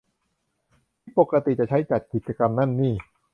[1.01, 2.93] ที่ปกติจะใช้จัดกิจกรรมนั่นนี่